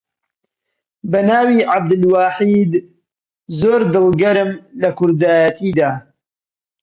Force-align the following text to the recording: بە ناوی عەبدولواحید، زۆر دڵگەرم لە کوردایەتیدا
بە 1.11 1.19
ناوی 1.29 1.67
عەبدولواحید، 1.71 2.71
زۆر 3.59 3.81
دڵگەرم 3.93 4.51
لە 4.81 4.89
کوردایەتیدا 4.97 5.89